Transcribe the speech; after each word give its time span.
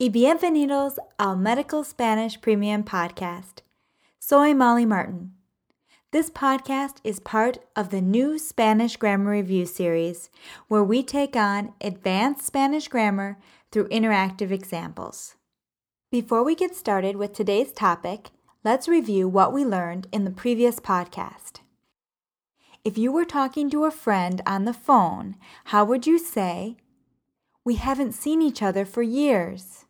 y 0.00 0.10
bienvenidos 0.10 0.96
al 1.18 1.36
Medical 1.36 1.82
Spanish 1.82 2.40
Premium 2.40 2.84
Podcast. 2.84 3.62
Soy 4.20 4.54
Molly 4.54 4.86
Martin. 4.86 5.32
This 6.12 6.30
podcast 6.30 6.98
is 7.02 7.18
part 7.18 7.58
of 7.74 7.90
the 7.90 8.00
new 8.00 8.38
Spanish 8.38 8.96
Grammar 8.96 9.32
Review 9.32 9.66
series, 9.66 10.30
where 10.68 10.84
we 10.84 11.02
take 11.02 11.34
on 11.34 11.72
advanced 11.80 12.46
Spanish 12.46 12.86
grammar 12.86 13.38
through 13.72 13.88
interactive 13.88 14.52
examples. 14.52 15.34
Before 16.12 16.44
we 16.44 16.54
get 16.54 16.76
started 16.76 17.16
with 17.16 17.32
today's 17.32 17.72
topic, 17.72 18.30
let's 18.64 18.86
review 18.86 19.26
what 19.26 19.52
we 19.52 19.64
learned 19.64 20.06
in 20.12 20.24
the 20.24 20.30
previous 20.30 20.78
podcast. 20.78 21.58
If 22.84 22.96
you 22.96 23.10
were 23.10 23.24
talking 23.24 23.68
to 23.70 23.84
a 23.84 23.90
friend 23.90 24.42
on 24.46 24.64
the 24.64 24.72
phone, 24.72 25.34
how 25.64 25.84
would 25.86 26.06
you 26.06 26.20
say, 26.20 26.76
We 27.64 27.74
haven't 27.74 28.12
seen 28.12 28.40
each 28.40 28.62
other 28.62 28.84
for 28.84 29.02
years? 29.02 29.86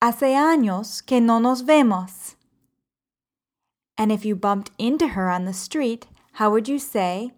Hace 0.00 0.34
años 0.34 1.04
que 1.04 1.20
no 1.20 1.40
nos 1.40 1.62
vemos. 1.62 2.36
And 3.96 4.12
if 4.12 4.24
you 4.24 4.36
bumped 4.36 4.70
into 4.78 5.08
her 5.08 5.28
on 5.28 5.44
the 5.44 5.52
street, 5.52 6.06
how 6.34 6.52
would 6.52 6.68
you 6.68 6.78
say, 6.78 7.32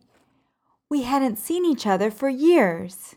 We 0.91 1.05
hadn't 1.05 1.39
seen 1.39 1.65
each 1.65 1.87
other 1.87 2.11
for 2.11 2.29
years? 2.29 3.15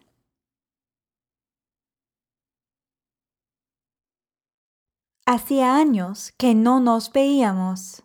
Hacía 5.27 5.66
años 5.66 6.31
que 6.38 6.53
no 6.53 6.80
nos 6.80 7.09
veíamos. 7.09 8.02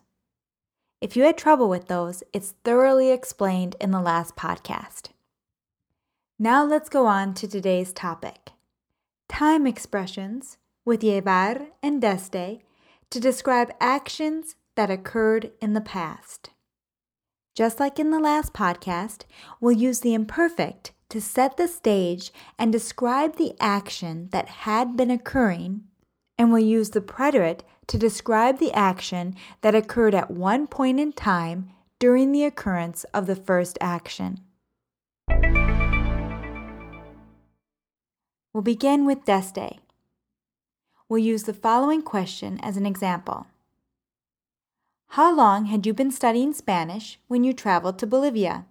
If 0.99 1.15
you 1.15 1.23
had 1.23 1.37
trouble 1.37 1.69
with 1.69 1.87
those, 1.87 2.21
it's 2.33 2.55
thoroughly 2.65 3.11
explained 3.11 3.77
in 3.79 3.91
the 3.91 4.01
last 4.01 4.35
podcast. 4.35 5.09
Now 6.37 6.65
let's 6.65 6.89
go 6.89 7.05
on 7.05 7.33
to 7.35 7.47
today's 7.47 7.93
topic 7.93 8.51
time 9.29 9.67
expressions 9.67 10.57
with 10.85 11.03
llevar 11.03 11.67
and 11.81 12.01
desde 12.01 12.61
to 13.09 13.19
describe 13.19 13.71
actions 13.79 14.55
that 14.75 14.89
occurred 14.89 15.51
in 15.61 15.73
the 15.73 15.81
past. 15.81 16.51
Just 17.55 17.79
like 17.79 17.99
in 17.99 18.11
the 18.11 18.19
last 18.19 18.53
podcast, 18.53 19.23
we'll 19.59 19.73
use 19.73 19.99
the 19.99 20.13
imperfect 20.13 20.93
to 21.09 21.19
set 21.19 21.57
the 21.57 21.67
stage 21.67 22.31
and 22.57 22.71
describe 22.71 23.35
the 23.35 23.53
action 23.59 24.29
that 24.31 24.47
had 24.47 24.95
been 24.95 25.11
occurring, 25.11 25.81
and 26.37 26.53
we'll 26.53 26.63
use 26.63 26.91
the 26.91 27.01
preterite 27.01 27.63
to 27.87 27.97
describe 27.97 28.59
the 28.59 28.71
action 28.71 29.35
that 29.61 29.75
occurred 29.75 30.13
at 30.13 30.31
one 30.31 30.67
point 30.67 30.99
in 30.99 31.11
time 31.11 31.71
during 31.97 32.31
the 32.31 32.45
occurrence 32.45 33.03
of 33.13 33.25
the 33.25 33.35
first 33.35 33.77
action. 33.81 34.39
We'll 38.53 38.63
begin 38.63 39.05
with 39.05 39.25
desde. 39.25 39.79
We'll 41.09 41.19
use 41.19 41.43
the 41.43 41.53
following 41.55 42.03
question 42.03 42.59
as 42.61 42.77
an 42.77 42.85
example. 42.85 43.47
How 45.13 45.35
long 45.35 45.65
had 45.65 45.87
you 45.87 45.93
been 45.93 46.11
studying 46.11 46.53
Spanish 46.53 47.17
when 47.27 47.43
you 47.43 47.51
traveled 47.51 47.97
to 47.97 48.07
Bolivia? 48.07 48.67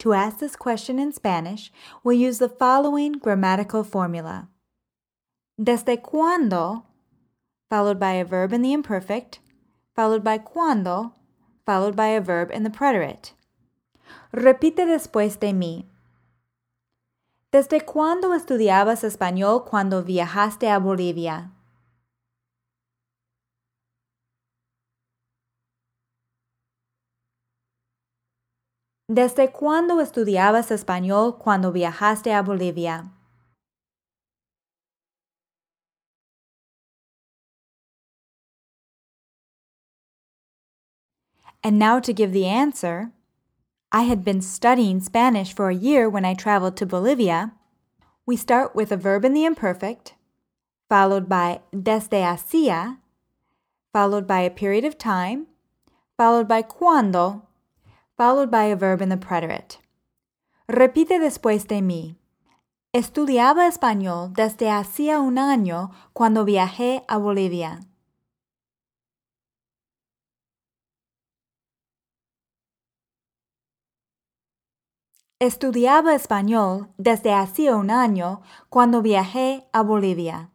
To 0.00 0.12
ask 0.12 0.40
this 0.40 0.56
question 0.56 0.98
in 0.98 1.12
Spanish, 1.12 1.70
we'll 2.02 2.18
use 2.18 2.38
the 2.38 2.48
following 2.48 3.12
grammatical 3.12 3.84
formula. 3.84 4.48
Desde 5.56 6.02
cuándo 6.02 6.82
followed 7.70 8.00
by 8.00 8.12
a 8.12 8.24
verb 8.24 8.52
in 8.52 8.62
the 8.62 8.72
imperfect, 8.72 9.38
followed 9.94 10.24
by 10.24 10.38
cuando, 10.38 11.12
followed 11.64 11.94
by 11.94 12.08
a 12.08 12.20
verb 12.20 12.50
in 12.52 12.64
the 12.64 12.70
preterite. 12.70 13.32
Repite 14.32 14.84
después 14.84 15.38
de 15.38 15.52
mí. 15.52 15.84
¿Desde 17.56 17.86
cuándo 17.86 18.34
estudiabas 18.34 19.02
español 19.02 19.64
cuando 19.64 20.04
viajaste 20.04 20.68
a 20.68 20.78
Bolivia? 20.78 21.52
¿Desde 29.08 29.52
cuándo 29.52 30.02
estudiabas 30.02 30.70
español 30.70 31.38
cuando 31.38 31.72
viajaste 31.72 32.34
a 32.34 32.42
Bolivia? 32.42 33.10
And 41.64 41.78
now 41.78 42.00
to 42.00 42.12
give 42.12 42.32
the 42.32 42.46
answer. 42.46 43.12
I 43.96 44.02
had 44.02 44.22
been 44.22 44.42
studying 44.42 45.00
Spanish 45.00 45.54
for 45.54 45.70
a 45.70 45.74
year 45.74 46.06
when 46.06 46.26
I 46.26 46.34
traveled 46.34 46.76
to 46.76 46.84
Bolivia. 46.84 47.54
We 48.26 48.36
start 48.36 48.76
with 48.76 48.92
a 48.92 48.96
verb 48.98 49.24
in 49.24 49.32
the 49.32 49.46
imperfect, 49.46 50.12
followed 50.86 51.30
by 51.30 51.60
desde 51.72 52.20
hacía, 52.20 52.98
followed 53.94 54.26
by 54.26 54.40
a 54.40 54.50
period 54.50 54.84
of 54.84 54.98
time, 54.98 55.46
followed 56.18 56.46
by 56.46 56.60
cuando, 56.60 57.48
followed 58.18 58.50
by 58.50 58.64
a 58.64 58.76
verb 58.76 59.00
in 59.00 59.08
the 59.08 59.16
preterite. 59.16 59.78
Repite 60.68 61.18
después 61.18 61.66
de 61.66 61.80
mí. 61.80 62.16
Estudiaba 62.92 63.66
español 63.66 64.34
desde 64.34 64.68
hacía 64.68 65.20
un 65.20 65.38
año 65.38 65.90
cuando 66.12 66.44
viajé 66.44 67.02
a 67.08 67.16
Bolivia. 67.16 67.80
Estudiaba 75.38 76.14
español 76.14 76.88
desde 76.96 77.34
hacía 77.34 77.76
un 77.76 77.90
año 77.90 78.40
cuando 78.70 79.02
viajé 79.02 79.68
a 79.70 79.82
Bolivia. 79.82 80.50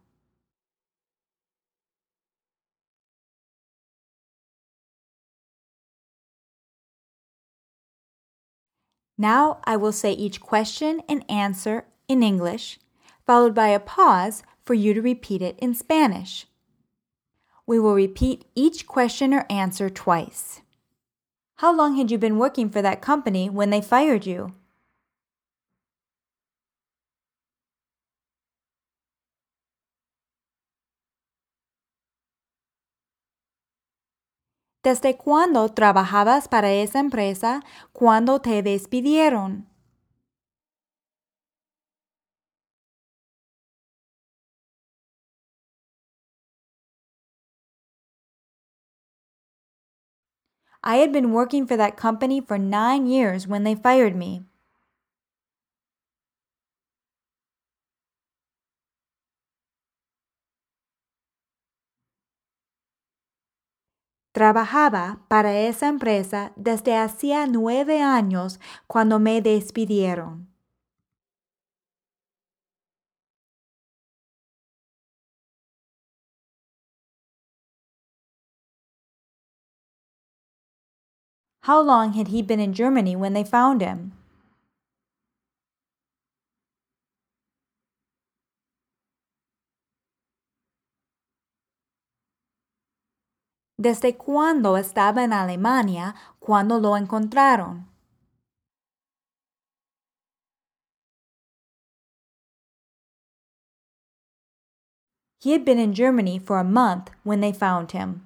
Now 9.16 9.60
I 9.62 9.76
will 9.76 9.92
say 9.92 10.10
each 10.10 10.40
question 10.40 11.00
and 11.08 11.24
answer 11.30 11.84
in 12.08 12.24
English, 12.24 12.80
followed 13.24 13.54
by 13.54 13.68
a 13.68 13.78
pause 13.78 14.42
for 14.64 14.74
you 14.74 14.94
to 14.94 15.00
repeat 15.00 15.42
it 15.42 15.56
in 15.60 15.74
Spanish. 15.74 16.48
We 17.68 17.78
will 17.78 17.94
repeat 17.94 18.46
each 18.56 18.88
question 18.88 19.32
or 19.32 19.46
answer 19.48 19.88
twice. 19.88 20.60
How 21.58 21.72
long 21.72 21.94
had 21.94 22.10
you 22.10 22.18
been 22.18 22.36
working 22.36 22.68
for 22.68 22.82
that 22.82 23.00
company 23.00 23.48
when 23.48 23.70
they 23.70 23.80
fired 23.80 24.26
you? 24.26 24.54
¿Desde 34.82 35.16
cuándo 35.16 35.68
trabajabas 35.68 36.48
para 36.48 36.72
esa 36.72 36.98
empresa 36.98 37.62
cuando 37.92 38.40
te 38.40 38.62
despidieron? 38.64 39.68
I 50.82 50.96
had 50.96 51.12
been 51.12 51.32
working 51.32 51.64
for 51.66 51.76
that 51.76 51.96
company 51.96 52.40
for 52.40 52.58
nine 52.58 53.06
years 53.06 53.46
when 53.46 53.62
they 53.62 53.76
fired 53.76 54.16
me. 54.16 54.42
Trabajaba 64.42 65.20
para 65.28 65.56
esa 65.56 65.86
empresa 65.86 66.50
desde 66.56 66.96
hacía 66.96 67.46
nueve 67.46 68.02
años 68.02 68.58
cuando 68.88 69.20
me 69.20 69.40
despidieron. 69.40 70.48
How 81.68 81.80
long 81.80 82.14
had 82.14 82.26
he 82.26 82.42
been 82.42 82.58
in 82.58 82.74
Germany 82.74 83.14
when 83.14 83.34
they 83.34 83.44
found 83.44 83.80
him? 83.80 84.21
¿Desde 93.82 94.16
cuándo 94.16 94.76
estaba 94.76 95.24
en 95.24 95.32
Alemania 95.32 96.14
cuando 96.38 96.78
lo 96.78 96.96
encontraron? 96.96 97.88
He 105.40 105.50
had 105.50 105.64
been 105.64 105.80
in 105.80 105.92
Germany 105.92 106.38
for 106.38 106.60
a 106.60 106.62
month 106.62 107.10
when 107.24 107.40
they 107.40 107.52
found 107.52 107.90
him. 107.90 108.24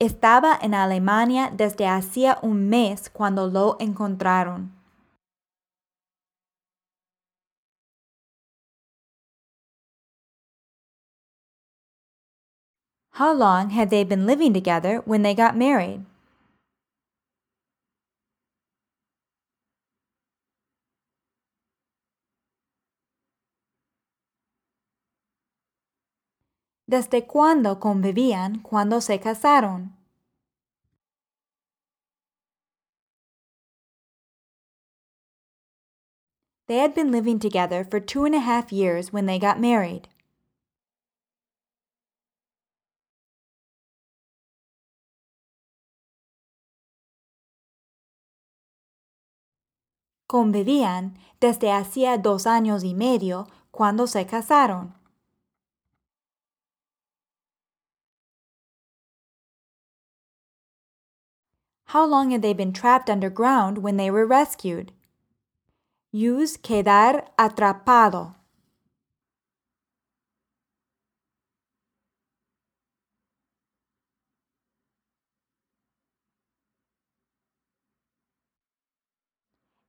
Estaba 0.00 0.58
en 0.62 0.72
Alemania 0.72 1.50
desde 1.54 1.86
hacía 1.86 2.38
un 2.40 2.70
mes 2.70 3.10
cuando 3.10 3.46
lo 3.46 3.76
encontraron. 3.78 4.83
How 13.18 13.32
long 13.32 13.70
had 13.70 13.90
they 13.90 14.02
been 14.02 14.26
living 14.26 14.52
together 14.52 15.00
when 15.04 15.22
they 15.22 15.34
got 15.34 15.56
married? 15.56 16.04
¿Desde 26.90 27.24
cuándo 27.24 27.78
convivían 27.78 28.62
cuando 28.64 29.00
se 29.00 29.20
casaron? 29.20 29.92
They 36.66 36.78
had 36.78 36.94
been 36.94 37.12
living 37.12 37.38
together 37.38 37.84
for 37.84 38.00
two 38.00 38.24
and 38.24 38.34
a 38.34 38.40
half 38.40 38.72
years 38.72 39.12
when 39.12 39.26
they 39.26 39.38
got 39.38 39.60
married. 39.60 40.08
Convivían 50.34 51.16
desde 51.38 51.70
hacía 51.70 52.18
dos 52.18 52.48
años 52.48 52.82
y 52.82 52.92
medio 52.92 53.46
cuando 53.70 54.08
se 54.08 54.26
casaron. 54.26 54.92
How 61.92 62.04
long 62.04 62.32
had 62.32 62.42
they 62.42 62.52
been 62.52 62.72
trapped 62.72 63.08
underground 63.08 63.78
when 63.78 63.96
they 63.96 64.10
were 64.10 64.26
rescued? 64.26 64.90
Use 66.10 66.56
quedar 66.58 67.30
atrapado. 67.38 68.34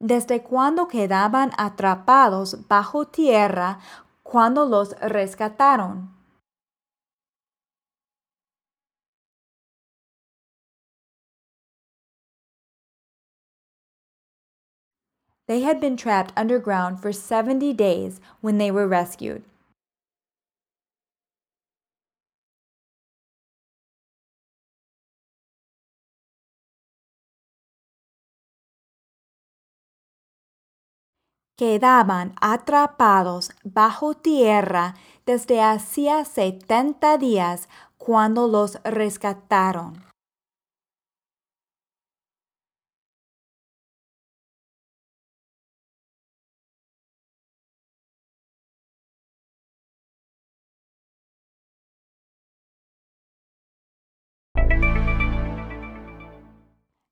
¿Desde 0.07 0.43
cuándo 0.43 0.87
quedaban 0.87 1.49
atrapados 1.57 2.67
bajo 2.67 3.07
tierra 3.07 3.79
cuando 4.21 4.63
los 4.63 4.95
rescataron? 4.99 6.11
They 15.47 15.63
had 15.63 15.79
been 15.79 15.97
trapped 15.97 16.33
underground 16.37 16.99
for 16.99 17.11
70 17.11 17.73
days 17.73 18.21
when 18.41 18.59
they 18.59 18.69
were 18.69 18.87
rescued. 18.87 19.41
Quedaban 31.57 32.33
atrapados 32.41 33.51
bajo 33.63 34.13
tierra 34.13 34.95
desde 35.25 35.61
hacía 35.61 36.25
70 36.25 37.17
días 37.17 37.69
cuando 37.97 38.49
los 38.49 38.77
rescataron. 38.83 40.03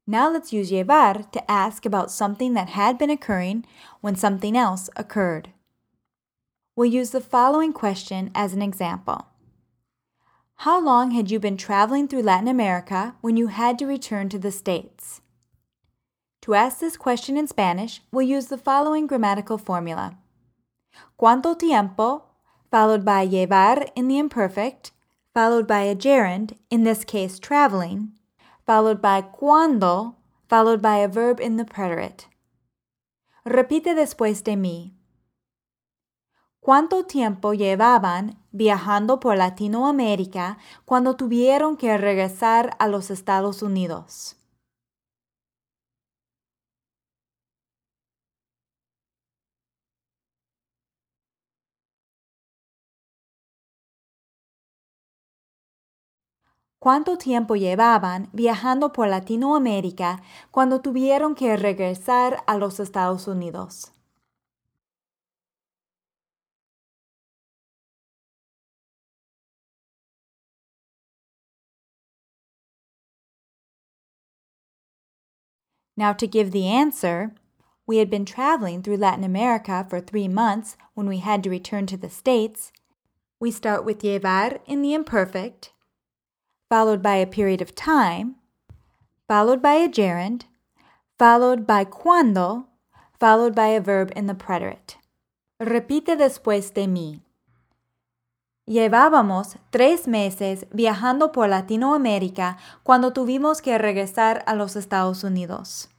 Now 0.06 0.30
let's 0.30 0.52
use 0.52 0.72
llevar 0.72 1.32
to 1.32 1.52
ask 1.52 1.86
about 1.86 2.12
something 2.12 2.54
that 2.54 2.70
had 2.70 2.98
been 2.98 3.10
occurring 3.10 3.66
when 4.02 4.16
something 4.16 4.58
else 4.58 4.90
occurred. 4.98 5.50
We'll 6.76 6.90
use 6.92 7.12
the 7.12 7.22
following 7.22 7.72
question 7.72 8.32
as 8.36 8.54
an 8.54 8.62
example. 8.62 9.28
How 10.58 10.80
long 10.80 11.12
had 11.12 11.32
you 11.32 11.40
been 11.40 11.58
traveling 11.58 12.08
through 12.08 12.24
Latin 12.24 12.48
America 12.48 13.16
when 13.22 13.38
you 13.38 13.48
had 13.48 13.80
to 13.80 13.86
return 13.86 14.30
to 14.30 14.40
the 14.40 14.52
States? 14.52 15.22
To 16.42 16.54
ask 16.54 16.80
this 16.80 16.98
question 16.98 17.38
in 17.38 17.48
Spanish, 17.48 18.02
we'll 18.12 18.28
use 18.28 18.48
the 18.48 18.58
following 18.58 19.08
grammatical 19.08 19.58
formula. 19.58 20.18
¿Cuánto 21.20 21.58
tiempo? 21.58 22.24
followed 22.70 23.06
by 23.06 23.24
llevar 23.24 23.88
in 23.96 24.08
the 24.08 24.18
imperfect, 24.18 24.92
followed 25.34 25.68
by 25.68 25.82
a 25.82 25.96
gerund, 25.96 26.56
in 26.72 26.84
this 26.84 27.06
case 27.06 27.38
traveling, 27.38 28.12
followed 28.66 29.02
by 29.02 29.22
cuando, 29.22 30.16
followed 30.48 30.82
by 30.82 30.98
a 30.98 31.08
verb 31.08 31.40
in 31.40 31.58
the 31.58 31.66
preterite. 31.66 32.28
Repite 33.46 33.94
después 33.96 34.44
de 34.44 34.56
mí. 34.56 34.94
¿Cuánto 36.62 37.06
tiempo 37.06 37.54
llevaban 37.54 38.40
viajando 38.54 39.20
por 39.20 39.36
Latinoamérica 39.36 40.58
cuando 40.86 41.18
tuvieron 41.18 41.76
que 41.76 41.98
regresar 41.98 42.78
a 42.80 42.88
los 42.88 43.12
Estados 43.12 43.62
Unidos? 43.62 44.38
Cuánto 56.84 57.18
tiempo 57.18 57.56
llevaban 57.56 58.28
viajando 58.34 58.92
por 58.92 59.08
Latinoamérica 59.08 60.22
cuando 60.52 60.82
tuvieron 60.82 61.34
que 61.34 61.56
regresar 61.56 62.44
a 62.46 62.58
los 62.58 62.78
Estados 62.82 63.26
Unidos. 63.26 63.94
Now, 75.96 76.12
to 76.12 76.28
give 76.28 76.52
the 76.52 76.68
answer, 76.68 77.34
we 77.88 78.00
had 78.00 78.10
been 78.10 78.26
traveling 78.26 78.82
through 78.82 78.98
Latin 78.98 79.24
America 79.24 79.86
for 79.90 80.02
three 80.02 80.28
months 80.28 80.76
when 80.96 81.08
we 81.08 81.20
had 81.20 81.44
to 81.44 81.50
return 81.50 81.86
to 81.86 81.96
the 81.96 82.10
States. 82.10 82.74
We 83.40 83.52
start 83.52 83.86
with 83.86 84.04
llevar 84.04 84.60
in 84.66 84.82
the 84.82 84.94
imperfect 84.94 85.73
followed 86.74 87.04
by 87.04 87.18
a 87.18 87.28
period 87.28 87.62
of 87.62 87.76
time, 87.76 88.34
followed 89.28 89.62
by 89.62 89.76
a 89.76 89.88
gerund, 89.88 90.46
followed 91.20 91.68
by 91.68 91.86
cuando, 91.86 92.66
followed 93.20 93.54
by 93.54 93.68
a 93.68 93.80
verb 93.80 94.12
in 94.16 94.26
the 94.26 94.34
preterite. 94.34 94.98
Repite 95.60 96.18
después 96.18 96.74
de 96.74 96.88
mí. 96.88 97.22
Llevábamos 98.66 99.58
tres 99.70 100.08
meses 100.08 100.66
viajando 100.72 101.32
por 101.32 101.48
Latinoamérica 101.48 102.58
cuando 102.82 103.14
tuvimos 103.14 103.62
que 103.62 103.78
regresar 103.78 104.44
a 104.48 104.56
los 104.56 104.76
Estados 104.76 105.24
Unidos. 105.24 105.93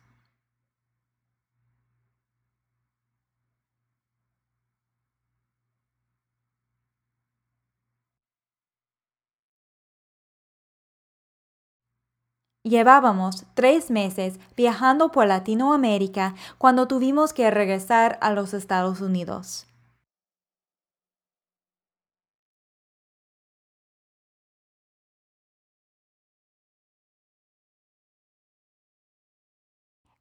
Llevábamos 12.67 13.45
tres 13.53 13.91
meses 13.91 14.39
viajando 14.57 15.13
por 15.13 15.27
Latinoamérica 15.27 16.35
cuando 16.57 16.89
tuvimos 16.89 17.35
que 17.35 17.51
regresar 17.51 18.19
a 18.23 18.33
los 18.33 18.55
Estados 18.55 19.03
Unidos. 19.03 19.67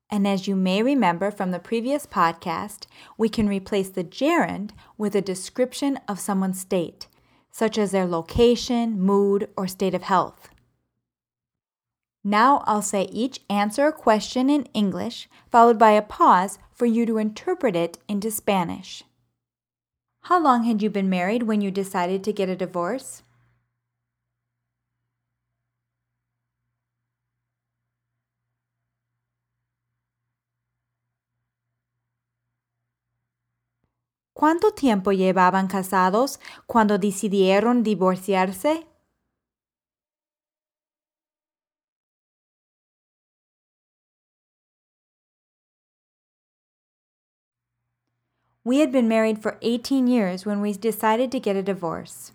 And 0.10 0.28
as 0.28 0.46
you 0.46 0.58
may 0.58 0.84
remember 0.84 1.32
from 1.32 1.52
the 1.52 1.60
previous 1.60 2.06
podcast, 2.06 2.88
we 3.18 3.30
can 3.30 3.48
replace 3.48 3.90
the 3.90 4.04
gerund 4.04 4.74
with 4.98 5.16
a 5.16 5.22
description 5.22 5.98
of 6.10 6.20
someone's 6.20 6.60
state, 6.60 7.08
such 7.52 7.78
as 7.78 7.92
their 7.92 8.06
location, 8.06 9.00
mood, 9.00 9.48
or 9.56 9.66
state 9.66 9.96
of 9.96 10.04
health. 10.04 10.53
Now 12.24 12.64
I'll 12.66 12.82
say 12.82 13.04
each 13.12 13.42
answer 13.50 13.88
or 13.88 13.92
question 13.92 14.50
in 14.50 14.64
English, 14.74 15.28
followed 15.52 15.78
by 15.78 15.92
a 15.92 16.02
pause 16.02 16.58
for 16.72 16.86
you 16.86 17.06
to 17.06 17.18
interpret 17.18 17.76
it 17.76 17.98
into 18.08 18.32
Spanish. 18.32 19.04
How 20.22 20.40
long 20.40 20.64
had 20.64 20.82
you 20.82 20.90
been 20.90 21.10
married 21.10 21.44
when 21.44 21.60
you 21.60 21.70
decided 21.70 22.24
to 22.24 22.32
get 22.32 22.48
a 22.48 22.56
divorce? 22.56 23.24
¿Cuánto 34.34 34.74
tiempo 34.74 35.12
llevaban 35.12 35.68
casados 35.68 36.40
cuando 36.66 36.98
decidieron 36.98 37.84
divorciarse? 37.84 38.88
We 48.66 48.80
had 48.80 48.94
been 48.94 49.10
married 49.10 49.42
for 49.42 49.58
18 49.62 50.08
years 50.08 50.46
when 50.46 50.62
we 50.62 50.72
decided 50.72 51.32
to 51.34 51.40
get 51.40 51.58
a 51.58 51.62
divorce. 51.62 52.32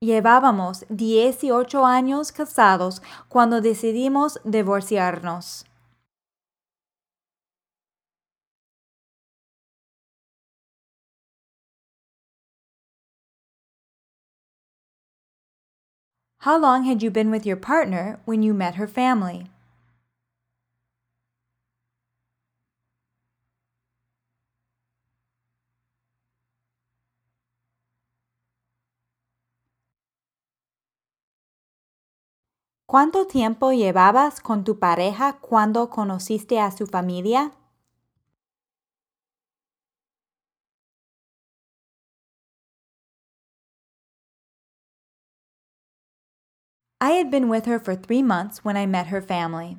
Llevábamos 0.00 0.84
18 0.90 1.84
años 1.86 2.32
casados 2.32 3.02
cuando 3.28 3.60
decidimos 3.60 4.38
divorciarnos. 4.44 5.64
How 16.38 16.58
long 16.58 16.82
had 16.82 17.00
you 17.00 17.10
been 17.12 17.30
with 17.30 17.46
your 17.46 17.56
partner 17.56 18.18
when 18.24 18.42
you 18.42 18.52
met 18.52 18.74
her 18.74 18.88
family? 18.88 19.46
¿Cuánto 32.86 33.26
tiempo 33.26 33.70
llevabas 33.70 34.40
con 34.40 34.64
tu 34.64 34.80
pareja 34.80 35.38
cuando 35.40 35.90
conociste 35.90 36.58
a 36.58 36.72
su 36.72 36.86
familia? 36.88 37.52
I 47.00 47.12
had 47.12 47.30
been 47.30 47.48
with 47.48 47.66
her 47.66 47.78
for 47.78 47.94
three 47.94 48.22
months 48.22 48.64
when 48.64 48.76
I 48.76 48.86
met 48.86 49.06
her 49.08 49.22
family. 49.22 49.78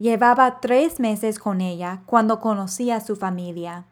Llevaba 0.00 0.60
tres 0.60 0.98
meses 0.98 1.38
con 1.38 1.60
ella 1.60 2.02
cuando 2.06 2.40
conocí 2.40 2.90
a 2.90 3.00
su 3.00 3.14
familia. 3.14 3.84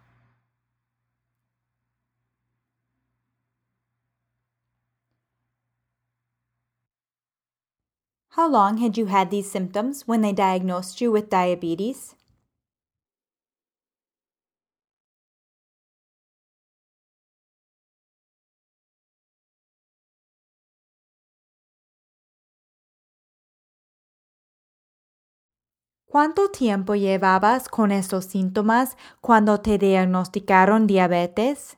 How 8.30 8.48
long 8.48 8.78
had 8.78 8.96
you 8.96 9.06
had 9.06 9.30
these 9.30 9.48
symptoms 9.48 10.08
when 10.08 10.22
they 10.22 10.32
diagnosed 10.32 11.00
you 11.00 11.12
with 11.12 11.30
diabetes? 11.30 12.16
¿Cuánto 26.10 26.50
tiempo 26.50 26.96
llevabas 26.96 27.68
con 27.68 27.92
estos 27.92 28.24
síntomas 28.24 28.96
cuando 29.20 29.60
te 29.60 29.78
diagnosticaron 29.78 30.88
diabetes? 30.88 31.76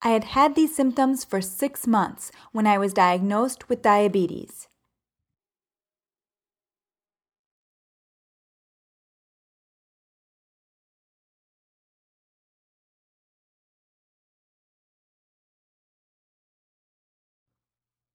I 0.00 0.12
had 0.12 0.24
had 0.34 0.54
these 0.54 0.74
symptoms 0.74 1.26
for 1.26 1.42
six 1.42 1.86
months 1.86 2.32
when 2.52 2.66
I 2.66 2.78
was 2.78 2.94
diagnosed 2.94 3.68
with 3.68 3.82
diabetes. 3.82 4.68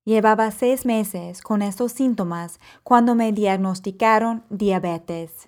Llevaba 0.05 0.51
seis 0.51 0.85
meses 0.85 1.41
con 1.41 1.61
estos 1.61 1.93
síntomas 1.93 2.59
cuando 2.83 3.15
me 3.15 3.31
diagnosticaron 3.31 4.43
diabetes. 4.49 5.47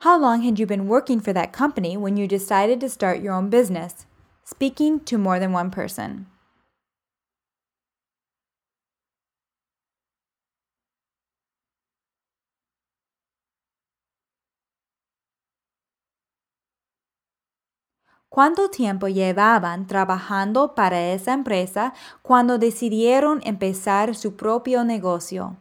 How 0.00 0.16
long 0.18 0.42
had 0.42 0.58
you 0.58 0.64
been 0.64 0.88
working 0.88 1.20
for 1.20 1.34
that 1.34 1.52
company 1.52 1.94
when 1.96 2.16
you 2.16 2.26
decided 2.26 2.80
to 2.80 2.88
start 2.88 3.20
your 3.20 3.34
own 3.34 3.50
business? 3.50 4.06
Speaking 4.44 5.00
to 5.00 5.18
more 5.18 5.38
than 5.38 5.52
one 5.52 5.70
person. 5.70 6.26
¿Cuánto 18.30 18.68
tiempo 18.68 19.08
llevaban 19.08 19.86
trabajando 19.86 20.74
para 20.74 21.12
esa 21.12 21.32
empresa 21.32 21.94
cuando 22.22 22.58
decidieron 22.58 23.40
empezar 23.42 24.14
su 24.14 24.36
propio 24.36 24.84
negocio? 24.84 25.56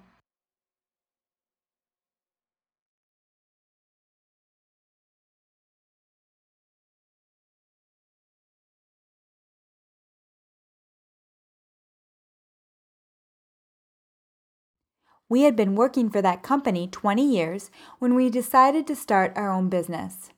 We 15.30 15.44
had 15.44 15.56
been 15.56 15.76
working 15.76 16.10
for 16.10 16.22
that 16.22 16.42
company 16.44 16.88
20 16.88 17.22
years 17.24 17.70
when 18.00 18.14
we 18.14 18.30
decided 18.30 18.86
to 18.88 18.96
start 18.96 19.38
our 19.38 19.50
own 19.50 19.70
business. 19.70 20.32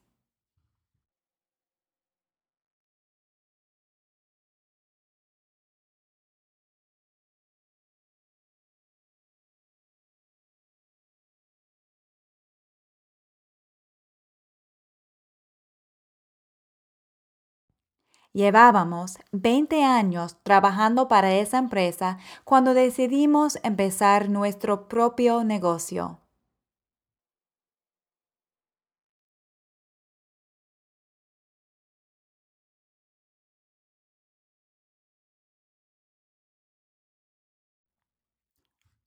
Llevábamos 18.32 19.18
20 19.32 19.82
años 19.82 20.36
trabajando 20.44 21.08
para 21.08 21.34
esa 21.34 21.58
empresa 21.58 22.18
cuando 22.44 22.74
decidimos 22.74 23.58
empezar 23.64 24.28
nuestro 24.28 24.86
propio 24.86 25.42
negocio. 25.42 26.20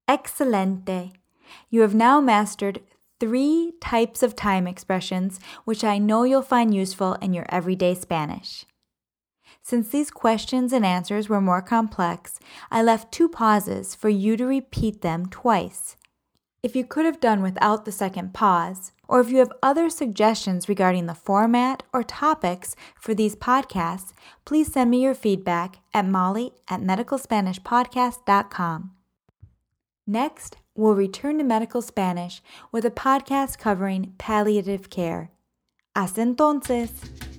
Excelente. 0.05 1.13
You 1.69 1.81
have 1.83 1.95
now 1.95 2.19
mastered 2.19 2.81
three 3.21 3.73
types 3.79 4.21
of 4.21 4.35
time 4.35 4.67
expressions, 4.67 5.39
which 5.63 5.85
I 5.85 5.97
know 5.97 6.23
you'll 6.23 6.41
find 6.41 6.73
useful 6.73 7.13
in 7.21 7.33
your 7.33 7.45
everyday 7.47 7.95
Spanish. 7.95 8.65
Since 9.65 9.87
these 9.89 10.11
questions 10.11 10.73
and 10.73 10.85
answers 10.85 11.29
were 11.29 11.39
more 11.39 11.61
complex, 11.61 12.37
I 12.69 12.83
left 12.83 13.13
two 13.13 13.29
pauses 13.29 13.95
for 13.95 14.09
you 14.09 14.35
to 14.35 14.45
repeat 14.45 14.99
them 15.01 15.27
twice. 15.27 15.95
If 16.61 16.75
you 16.75 16.83
could 16.85 17.05
have 17.05 17.21
done 17.21 17.41
without 17.41 17.85
the 17.85 17.91
second 17.91 18.33
pause, 18.33 18.91
or 19.07 19.21
if 19.21 19.29
you 19.29 19.37
have 19.37 19.53
other 19.61 19.89
suggestions 19.89 20.67
regarding 20.67 21.05
the 21.05 21.15
format 21.15 21.83
or 21.93 22.03
topics 22.03 22.75
for 22.99 23.13
these 23.13 23.37
podcasts, 23.37 24.11
please 24.43 24.69
send 24.71 24.91
me 24.91 25.01
your 25.01 25.15
feedback 25.15 25.77
at 25.93 26.05
molly 26.05 26.51
at 26.67 26.81
medicalspanishpodcast.com. 26.81 28.91
Next, 30.05 30.57
we'll 30.75 30.95
return 30.95 31.37
to 31.37 31.45
medical 31.45 31.81
Spanish 31.81 32.41
with 32.73 32.83
a 32.83 32.91
podcast 32.91 33.59
covering 33.59 34.13
palliative 34.17 34.89
care. 34.89 35.31
Hasta 35.95 36.19
entonces! 36.21 37.32